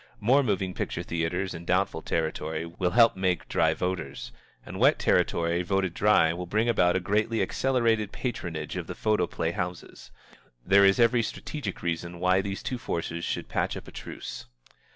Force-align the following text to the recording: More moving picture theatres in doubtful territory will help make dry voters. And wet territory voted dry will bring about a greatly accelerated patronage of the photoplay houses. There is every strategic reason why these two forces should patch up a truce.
More 0.19 0.41
moving 0.41 0.73
picture 0.73 1.03
theatres 1.03 1.53
in 1.53 1.63
doubtful 1.63 2.01
territory 2.01 2.65
will 2.65 2.89
help 2.89 3.15
make 3.15 3.47
dry 3.47 3.75
voters. 3.75 4.31
And 4.65 4.79
wet 4.79 4.97
territory 4.97 5.61
voted 5.61 5.93
dry 5.93 6.33
will 6.33 6.47
bring 6.47 6.67
about 6.67 6.95
a 6.95 6.99
greatly 6.99 7.39
accelerated 7.39 8.11
patronage 8.11 8.75
of 8.77 8.87
the 8.87 8.95
photoplay 8.95 9.51
houses. 9.51 10.09
There 10.65 10.85
is 10.85 10.99
every 10.99 11.21
strategic 11.21 11.83
reason 11.83 12.19
why 12.19 12.41
these 12.41 12.63
two 12.63 12.79
forces 12.79 13.23
should 13.23 13.47
patch 13.47 13.77
up 13.77 13.87
a 13.87 13.91
truce. 13.91 14.47